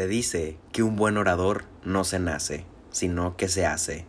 Se 0.00 0.06
dice 0.06 0.56
que 0.72 0.82
un 0.82 0.96
buen 0.96 1.18
orador 1.18 1.66
no 1.84 2.04
se 2.04 2.18
nace, 2.18 2.64
sino 2.90 3.36
que 3.36 3.48
se 3.48 3.66
hace, 3.66 4.06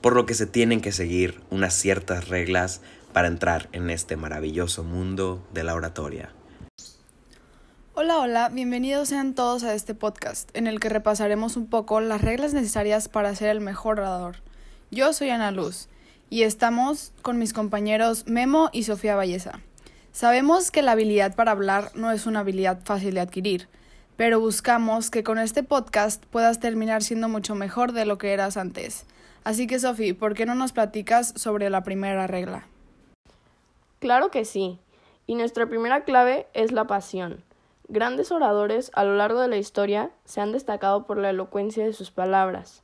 por 0.00 0.14
lo 0.14 0.26
que 0.26 0.34
se 0.34 0.46
tienen 0.46 0.80
que 0.80 0.92
seguir 0.92 1.42
unas 1.50 1.74
ciertas 1.74 2.28
reglas 2.28 2.82
para 3.12 3.26
entrar 3.26 3.68
en 3.72 3.90
este 3.90 4.16
maravilloso 4.16 4.84
mundo 4.84 5.44
de 5.52 5.64
la 5.64 5.74
oratoria. 5.74 6.30
Hola, 7.94 8.20
hola, 8.20 8.48
bienvenidos 8.48 9.08
sean 9.08 9.34
todos 9.34 9.64
a 9.64 9.74
este 9.74 9.92
podcast, 9.92 10.56
en 10.56 10.68
el 10.68 10.78
que 10.78 10.88
repasaremos 10.88 11.56
un 11.56 11.66
poco 11.66 12.00
las 12.00 12.22
reglas 12.22 12.54
necesarias 12.54 13.08
para 13.08 13.34
ser 13.34 13.48
el 13.48 13.60
mejor 13.60 13.98
orador. 13.98 14.36
Yo 14.92 15.12
soy 15.12 15.30
Ana 15.30 15.50
Luz, 15.50 15.88
y 16.30 16.42
estamos 16.42 17.10
con 17.22 17.40
mis 17.40 17.52
compañeros 17.52 18.28
Memo 18.28 18.70
y 18.72 18.84
Sofía 18.84 19.16
Valleza. 19.16 19.58
Sabemos 20.12 20.70
que 20.70 20.82
la 20.82 20.92
habilidad 20.92 21.34
para 21.34 21.50
hablar 21.50 21.90
no 21.96 22.12
es 22.12 22.26
una 22.26 22.38
habilidad 22.38 22.78
fácil 22.84 23.14
de 23.14 23.20
adquirir, 23.20 23.68
pero 24.16 24.38
buscamos 24.40 25.10
que 25.10 25.24
con 25.24 25.38
este 25.38 25.62
podcast 25.62 26.24
puedas 26.26 26.60
terminar 26.60 27.02
siendo 27.02 27.28
mucho 27.28 27.54
mejor 27.54 27.92
de 27.92 28.04
lo 28.04 28.18
que 28.18 28.32
eras 28.32 28.56
antes. 28.56 29.06
Así 29.42 29.66
que, 29.66 29.78
Sofi, 29.78 30.12
¿por 30.12 30.34
qué 30.34 30.46
no 30.46 30.54
nos 30.54 30.72
platicas 30.72 31.34
sobre 31.36 31.68
la 31.68 31.82
primera 31.82 32.26
regla? 32.26 32.66
Claro 33.98 34.30
que 34.30 34.44
sí. 34.44 34.78
Y 35.26 35.34
nuestra 35.34 35.66
primera 35.66 36.04
clave 36.04 36.46
es 36.54 36.72
la 36.72 36.86
pasión. 36.86 37.42
Grandes 37.88 38.32
oradores 38.32 38.90
a 38.94 39.04
lo 39.04 39.16
largo 39.16 39.40
de 39.40 39.48
la 39.48 39.56
historia 39.56 40.10
se 40.24 40.40
han 40.40 40.52
destacado 40.52 41.06
por 41.06 41.18
la 41.18 41.30
elocuencia 41.30 41.84
de 41.84 41.92
sus 41.92 42.10
palabras, 42.10 42.82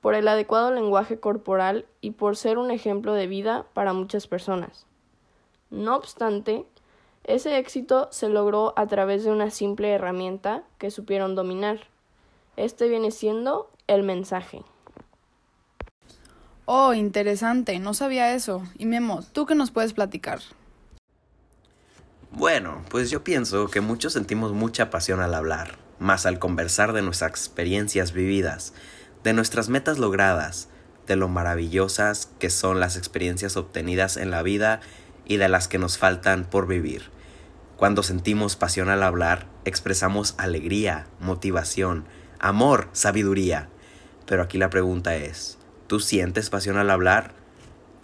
por 0.00 0.14
el 0.14 0.28
adecuado 0.28 0.72
lenguaje 0.72 1.18
corporal 1.18 1.86
y 2.00 2.12
por 2.12 2.36
ser 2.36 2.56
un 2.56 2.70
ejemplo 2.70 3.12
de 3.12 3.26
vida 3.26 3.66
para 3.74 3.92
muchas 3.92 4.26
personas. 4.26 4.86
No 5.70 5.96
obstante, 5.96 6.64
ese 7.28 7.58
éxito 7.58 8.08
se 8.10 8.30
logró 8.30 8.72
a 8.76 8.86
través 8.86 9.22
de 9.22 9.30
una 9.30 9.50
simple 9.50 9.92
herramienta 9.92 10.62
que 10.78 10.90
supieron 10.90 11.34
dominar. 11.34 11.86
Este 12.56 12.88
viene 12.88 13.10
siendo 13.10 13.70
el 13.86 14.02
mensaje. 14.02 14.62
Oh, 16.64 16.94
interesante, 16.94 17.78
no 17.78 17.92
sabía 17.92 18.34
eso. 18.34 18.62
Y 18.78 18.86
Memo, 18.86 19.22
¿tú 19.32 19.44
qué 19.44 19.54
nos 19.54 19.70
puedes 19.70 19.92
platicar? 19.92 20.40
Bueno, 22.30 22.82
pues 22.88 23.10
yo 23.10 23.22
pienso 23.22 23.68
que 23.68 23.82
muchos 23.82 24.14
sentimos 24.14 24.52
mucha 24.52 24.88
pasión 24.88 25.20
al 25.20 25.34
hablar, 25.34 25.76
más 25.98 26.24
al 26.24 26.38
conversar 26.38 26.94
de 26.94 27.02
nuestras 27.02 27.30
experiencias 27.30 28.12
vividas, 28.12 28.72
de 29.22 29.34
nuestras 29.34 29.68
metas 29.68 29.98
logradas, 29.98 30.68
de 31.06 31.16
lo 31.16 31.28
maravillosas 31.28 32.30
que 32.38 32.48
son 32.48 32.80
las 32.80 32.96
experiencias 32.96 33.58
obtenidas 33.58 34.16
en 34.16 34.30
la 34.30 34.42
vida 34.42 34.80
y 35.26 35.36
de 35.36 35.50
las 35.50 35.68
que 35.68 35.78
nos 35.78 35.98
faltan 35.98 36.44
por 36.44 36.66
vivir. 36.66 37.17
Cuando 37.78 38.02
sentimos 38.02 38.56
pasión 38.56 38.88
al 38.88 39.04
hablar, 39.04 39.46
expresamos 39.64 40.34
alegría, 40.36 41.06
motivación, 41.20 42.06
amor, 42.40 42.88
sabiduría. 42.90 43.68
Pero 44.26 44.42
aquí 44.42 44.58
la 44.58 44.68
pregunta 44.68 45.14
es, 45.14 45.58
¿tú 45.86 46.00
sientes 46.00 46.50
pasión 46.50 46.76
al 46.76 46.90
hablar? 46.90 47.34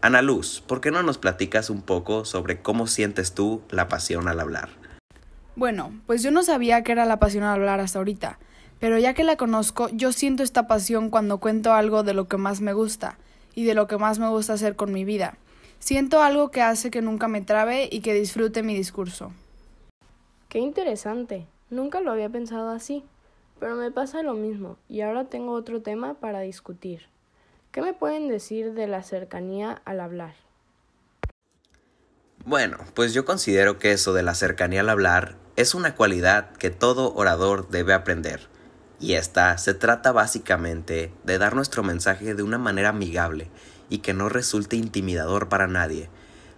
Ana 0.00 0.22
Luz, 0.22 0.62
¿por 0.65 0.81
qué 0.81 0.93
no 0.93 1.03
nos 1.03 1.19
platicas 1.19 1.71
un 1.71 1.82
poco 1.82 2.25
sobre 2.25 2.62
cómo 2.62 2.87
sientes 2.87 3.34
tú 3.34 3.62
la 3.69 3.88
pasión 3.88 4.28
al 4.28 4.38
hablar? 4.38 4.69
Bueno, 5.56 5.93
pues 6.06 6.22
yo 6.22 6.31
no 6.31 6.44
sabía 6.44 6.84
que 6.84 6.93
era 6.93 7.04
la 7.04 7.19
pasión 7.19 7.43
al 7.43 7.54
hablar 7.54 7.81
hasta 7.81 7.99
ahorita, 7.99 8.38
pero 8.78 8.97
ya 9.00 9.12
que 9.12 9.25
la 9.25 9.37
conozco, 9.37 9.88
yo 9.88 10.12
siento 10.12 10.44
esta 10.44 10.69
pasión 10.69 11.10
cuando 11.10 11.38
cuento 11.38 11.72
algo 11.72 12.04
de 12.04 12.15
lo 12.15 12.28
que 12.28 12.37
más 12.37 12.60
me 12.60 12.75
gusta 12.75 13.19
y 13.56 13.65
de 13.65 13.75
lo 13.75 13.88
que 13.88 13.99
más 13.99 14.20
me 14.20 14.28
gusta 14.28 14.53
hacer 14.53 14.76
con 14.76 14.93
mi 14.93 15.04
vida. 15.04 15.37
Siento 15.81 16.22
algo 16.22 16.53
que 16.53 16.62
hace 16.62 16.93
que 16.93 17.03
nunca 17.03 17.26
me 17.26 17.41
trabe 17.41 17.88
y 17.91 18.03
que 18.03 18.15
disfrute 18.15 18.62
mi 18.62 18.76
discurso. 18.76 19.32
Qué 20.54 20.60
interesante. 20.60 21.48
Nunca 21.69 22.00
lo 22.00 22.12
había 22.12 22.28
pensado 22.28 22.70
así. 22.70 23.03
Pero 23.59 23.75
me 23.75 23.91
pasa 23.91 24.22
lo 24.22 24.34
mismo 24.34 24.76
y 24.88 25.00
ahora 25.00 25.25
tengo 25.25 25.50
otro 25.50 25.82
tema 25.82 26.15
para 26.15 26.42
discutir. 26.42 27.09
¿Qué 27.72 27.82
me 27.82 27.92
pueden 27.92 28.28
decir 28.28 28.72
de 28.72 28.87
la 28.87 29.03
cercanía 29.03 29.82
al 29.84 29.98
hablar? 29.98 30.37
Bueno, 32.44 32.78
pues 32.94 33.12
yo 33.14 33.25
considero 33.25 33.81
que 33.81 33.91
eso 33.91 34.12
de 34.12 34.22
la 34.22 34.37
cercanía 34.37 34.82
al 34.82 34.91
hablar 34.91 35.34
es 35.56 35.75
una 35.75 35.97
cualidad 35.97 36.53
que 36.53 36.70
todo 36.70 37.12
orador 37.16 37.69
debe 37.70 37.93
aprender. 37.93 38.47
Y 39.00 39.14
esta 39.14 39.59
se 39.59 39.75
trata 39.75 40.12
básicamente 40.12 41.12
de 41.25 41.38
dar 41.38 41.56
nuestro 41.56 41.82
mensaje 41.82 42.37
de 42.37 42.44
una 42.44 42.59
manera 42.59 42.91
amigable 42.91 43.50
y 43.88 43.98
que 43.98 44.14
no 44.14 44.28
resulte 44.28 44.76
intimidador 44.76 45.48
para 45.48 45.66
nadie. 45.66 46.10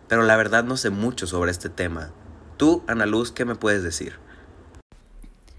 Pero 0.06 0.22
la 0.22 0.36
verdad 0.36 0.64
no 0.64 0.76
sé 0.76 0.90
mucho 0.90 1.26
sobre 1.26 1.50
este 1.50 1.70
tema, 1.70 2.12
Tú, 2.56 2.82
Ana 2.86 3.06
Luz, 3.06 3.32
¿qué 3.32 3.44
me 3.44 3.54
puedes 3.54 3.82
decir? 3.82 4.14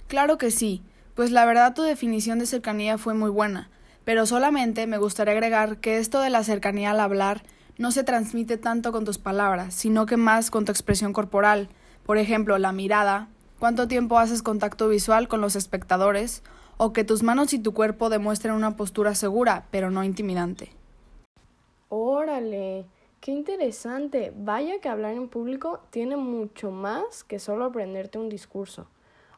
Claro 0.08 0.38
que 0.38 0.52
sí, 0.52 0.82
pues 1.16 1.32
la 1.32 1.46
verdad 1.46 1.74
tu 1.74 1.84
definición 1.84 2.40
de 2.40 2.46
cercanía 2.46 2.98
fue 2.98 3.14
muy 3.14 3.30
buena, 3.30 3.70
pero 4.04 4.26
solamente 4.26 4.88
me 4.88 4.98
gustaría 4.98 5.34
agregar 5.34 5.78
que 5.78 5.98
esto 5.98 6.22
de 6.22 6.30
la 6.30 6.44
cercanía 6.44 6.92
al 6.92 7.00
hablar 7.00 7.44
no 7.78 7.92
se 7.92 8.04
transmite 8.04 8.58
tanto 8.58 8.92
con 8.92 9.06
tus 9.06 9.18
palabras, 9.18 9.74
sino 9.74 10.06
que 10.06 10.18
más 10.18 10.50
con 10.50 10.66
tu 10.66 10.72
expresión 10.72 11.14
corporal, 11.14 11.70
por 12.06 12.18
ejemplo, 12.18 12.58
la 12.58 12.72
mirada, 12.72 13.28
cuánto 13.60 13.88
tiempo 13.88 14.18
haces 14.18 14.42
contacto 14.42 14.88
visual 14.88 15.28
con 15.28 15.42
los 15.42 15.56
espectadores, 15.56 16.42
o 16.78 16.94
que 16.94 17.04
tus 17.04 17.22
manos 17.22 17.54
y 17.54 17.60
tu 17.60 17.74
cuerpo 17.74 18.10
demuestren 18.10 18.56
una 18.56 18.76
postura 18.76 19.14
segura, 19.14 19.66
pero 19.72 19.92
no 19.92 20.04
intimidante. 20.04 20.72
Órale, 21.90 22.86
Qué 23.22 23.32
interesante. 23.32 24.32
Vaya 24.36 24.80
que 24.80 24.90
hablar 24.90 25.14
en 25.14 25.28
público 25.28 25.82
tiene 25.90 26.18
mucho 26.18 26.72
más 26.72 27.24
que 27.24 27.40
solo 27.40 27.66
aprenderte 27.66 28.20
un 28.20 28.30
discurso. 28.30 28.88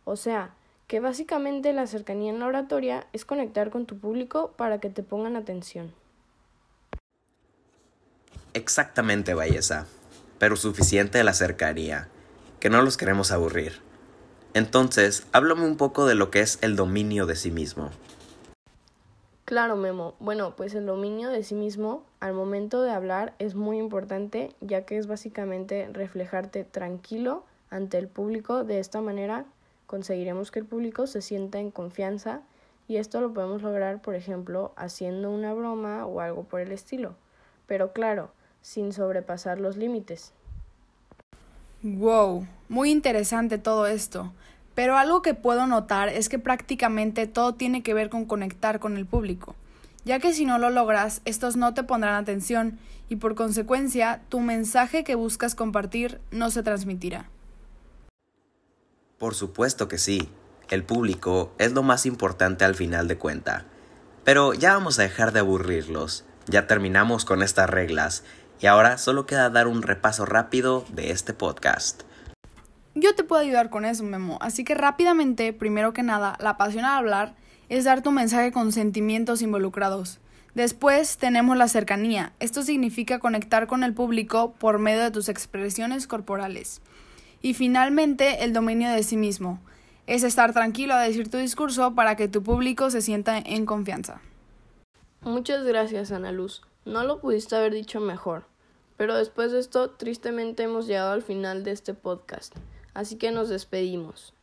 O 0.04 0.16
sea, 0.16 0.54
que 0.88 1.00
básicamente 1.00 1.72
la 1.72 1.88
cercanía 1.88 2.32
en 2.32 2.40
la 2.40 2.48
oratoria 2.48 3.08
es 3.14 3.24
conectar 3.24 3.70
con 3.70 3.86
tu 3.86 3.98
público 3.98 4.54
para 4.58 4.80
que 4.80 4.90
te 4.90 5.04
pongan 5.04 5.36
atención. 5.36 5.94
Exactamente, 8.54 9.36
Belleza. 9.36 9.86
Pero 10.40 10.56
suficiente 10.56 11.24
la 11.24 11.34
cercanía, 11.34 12.08
que 12.60 12.70
no 12.70 12.82
los 12.82 12.98
queremos 12.98 13.32
aburrir. 13.32 13.82
Entonces, 14.54 15.28
háblame 15.32 15.66
un 15.66 15.78
poco 15.78 16.06
de 16.08 16.16
lo 16.16 16.32
que 16.32 16.42
es 16.42 16.58
el 16.62 16.76
dominio 16.76 17.28
de 17.28 17.36
sí 17.36 17.52
mismo. 17.52 17.92
Claro, 19.50 19.76
Memo. 19.76 20.14
Bueno, 20.20 20.56
pues 20.56 20.76
el 20.76 20.86
dominio 20.86 21.30
de 21.30 21.42
sí 21.42 21.56
mismo 21.56 22.04
al 22.20 22.34
momento 22.36 22.84
de 22.84 22.92
hablar 22.92 23.34
es 23.40 23.56
muy 23.56 23.80
importante 23.80 24.54
ya 24.62 24.86
que 24.86 24.96
es 24.96 25.08
básicamente 25.08 25.90
reflejarte 25.92 26.64
tranquilo 26.64 27.44
ante 27.72 27.98
el 27.98 28.08
público. 28.08 28.64
De 28.64 28.78
esta 28.78 29.02
manera 29.02 29.46
conseguiremos 29.88 30.52
que 30.52 30.60
el 30.60 30.66
público 30.66 31.08
se 31.08 31.24
sienta 31.24 31.58
en 31.58 31.72
confianza 31.72 32.42
y 32.88 32.98
esto 32.98 33.22
lo 33.22 33.34
podemos 33.34 33.64
lograr, 33.64 34.04
por 34.04 34.14
ejemplo, 34.14 34.72
haciendo 34.76 35.32
una 35.32 35.52
broma 35.52 36.06
o 36.06 36.20
algo 36.20 36.44
por 36.44 36.62
el 36.62 36.72
estilo. 36.72 37.16
Pero 37.66 37.92
claro, 37.92 38.30
sin 38.62 38.94
sobrepasar 38.94 39.60
los 39.60 39.78
límites. 39.78 40.32
Wow, 41.82 42.46
muy 42.68 42.92
interesante 42.92 43.58
todo 43.58 43.88
esto. 43.88 44.32
Pero 44.76 44.98
algo 44.98 45.22
que 45.22 45.34
puedo 45.34 45.68
notar 45.68 46.10
es 46.10 46.30
que 46.30 46.40
prácticamente 46.40 47.28
todo 47.28 47.54
tiene 47.54 47.84
que 47.84 47.94
ver 47.94 48.10
con 48.10 48.26
conectar 48.26 48.80
con 48.80 48.98
el 48.98 49.06
público, 49.06 49.56
ya 50.06 50.20
que 50.20 50.34
si 50.34 50.46
no 50.46 50.58
lo 50.58 50.70
logras, 50.70 51.22
estos 51.26 51.56
no 51.56 51.74
te 51.74 51.84
pondrán 51.84 52.16
atención 52.16 52.80
y 53.10 53.18
por 53.18 53.36
consecuencia 53.36 54.22
tu 54.30 54.40
mensaje 54.40 55.04
que 55.04 55.16
buscas 55.16 55.56
compartir 55.56 56.22
no 56.32 56.52
se 56.52 56.64
transmitirá. 56.64 57.30
Por 59.18 59.36
supuesto 59.36 59.88
que 59.88 59.98
sí, 59.98 60.30
el 60.70 60.84
público 60.84 61.52
es 61.58 61.74
lo 61.74 61.84
más 61.84 62.06
importante 62.06 62.64
al 62.64 62.76
final 62.76 63.08
de 63.08 63.18
cuenta. 63.18 63.66
Pero 64.24 64.54
ya 64.54 64.74
vamos 64.74 65.00
a 65.00 65.02
dejar 65.02 65.34
de 65.34 65.40
aburrirlos, 65.40 66.24
ya 66.48 66.68
terminamos 66.68 67.26
con 67.26 67.42
estas 67.42 67.70
reglas 67.70 68.24
y 68.62 68.68
ahora 68.68 68.98
solo 68.98 69.26
queda 69.26 69.50
dar 69.50 69.68
un 69.68 69.82
repaso 69.82 70.26
rápido 70.26 70.86
de 70.90 71.12
este 71.12 71.34
podcast. 71.34 72.04
Yo 72.96 73.16
te 73.16 73.24
puedo 73.24 73.42
ayudar 73.42 73.70
con 73.70 73.86
eso, 73.86 74.04
Memo. 74.04 74.38
Así 74.42 74.64
que 74.64 74.76
rápidamente, 74.76 75.54
primero 75.54 75.94
que 75.94 76.04
nada, 76.04 76.36
la 76.40 76.58
pasión 76.58 76.86
al 76.86 76.98
hablar 76.98 77.36
es 77.70 77.86
dar 77.86 78.02
tu 78.02 78.12
mensaje 78.12 78.52
con 78.52 78.72
sentimientos 78.72 79.42
involucrados. 79.42 80.20
Después 80.56 81.18
tenemos 81.18 81.56
la 81.56 81.68
cercanía. 81.68 82.34
Esto 82.40 82.64
significa 82.64 83.20
conectar 83.20 83.68
con 83.68 83.84
el 83.84 83.94
público 83.94 84.54
por 84.60 84.80
medio 84.80 85.04
de 85.04 85.12
tus 85.12 85.30
expresiones 85.30 86.08
corporales. 86.08 86.82
Y 87.42 87.54
finalmente, 87.54 88.44
el 88.44 88.54
dominio 88.54 88.90
de 88.90 89.04
sí 89.04 89.16
mismo. 89.16 89.62
Es 90.08 90.24
estar 90.24 90.54
tranquilo 90.54 90.96
a 90.96 91.02
decir 91.02 91.30
tu 91.30 91.38
discurso 91.38 91.94
para 91.94 92.16
que 92.16 92.28
tu 92.28 92.42
público 92.42 92.90
se 92.90 93.02
sienta 93.02 93.38
en 93.38 93.68
confianza. 93.68 94.22
Muchas 95.22 95.64
gracias, 95.64 96.12
Ana 96.12 96.32
Luz. 96.32 96.64
No 96.84 97.04
lo 97.04 97.22
pudiste 97.22 97.56
haber 97.56 97.74
dicho 97.74 98.00
mejor. 98.00 98.49
Pero 99.00 99.16
después 99.16 99.52
de 99.52 99.60
esto, 99.60 99.90
tristemente 99.90 100.62
hemos 100.62 100.86
llegado 100.86 101.14
al 101.14 101.24
final 101.24 101.64
de 101.64 101.72
este 101.72 101.96
podcast 101.96 102.54
así 103.00 103.16
que 103.16 103.32
nos 103.32 103.48
despedimos. 103.48 104.34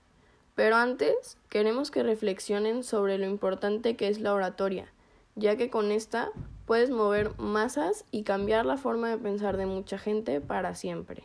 Pero 0.54 0.76
antes 0.76 1.36
queremos 1.50 1.90
que 1.90 2.02
reflexionen 2.02 2.82
sobre 2.84 3.18
lo 3.18 3.26
importante 3.26 3.96
que 3.96 4.08
es 4.08 4.20
la 4.20 4.32
oratoria, 4.32 4.90
ya 5.34 5.56
que 5.56 5.68
con 5.68 5.92
esta 5.92 6.30
puedes 6.64 6.88
mover 6.88 7.36
masas 7.38 8.06
y 8.10 8.22
cambiar 8.22 8.64
la 8.64 8.78
forma 8.78 9.10
de 9.10 9.18
pensar 9.18 9.58
de 9.58 9.66
mucha 9.66 9.98
gente 9.98 10.40
para 10.40 10.74
siempre. 10.74 11.24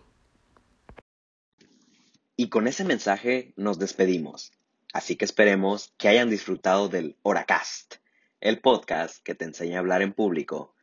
Y 2.35 2.49
con 2.49 2.67
ese 2.67 2.83
mensaje 2.83 3.53
nos 3.55 3.79
despedimos. 3.79 4.51
Así 4.93 5.15
que 5.15 5.23
esperemos 5.23 5.93
que 5.97 6.09
hayan 6.09 6.29
disfrutado 6.29 6.89
del 6.89 7.15
Oracast, 7.23 7.95
el 8.41 8.59
podcast 8.59 9.23
que 9.23 9.35
te 9.35 9.45
enseña 9.45 9.77
a 9.77 9.79
hablar 9.79 10.01
en 10.01 10.11
público. 10.11 10.75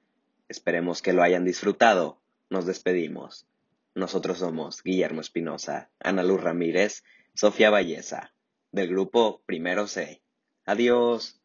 Esperemos 0.49 1.03
que 1.03 1.13
lo 1.13 1.23
hayan 1.23 1.45
disfrutado. 1.45 2.23
Nos 2.51 2.67
despedimos. 2.67 3.47
Nosotros 3.95 4.39
somos 4.39 4.83
Guillermo 4.83 5.21
Espinosa, 5.21 5.91
Ana 6.01 6.23
Luz 6.23 6.41
Ramírez, 6.41 7.03
Sofía 7.35 7.71
Valleza, 7.71 8.33
del 8.73 8.89
grupo 8.89 9.43
Primero 9.47 9.87
C. 9.87 10.23
Adiós. 10.65 11.41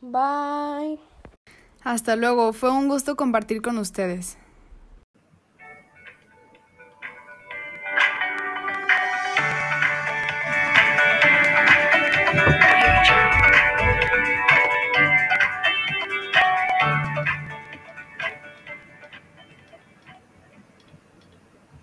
Bye. 0.00 1.00
Hasta 1.82 2.16
luego, 2.16 2.52
fue 2.52 2.70
un 2.70 2.88
gusto 2.88 3.16
compartir 3.16 3.62
con 3.62 3.78
ustedes. 3.78 4.38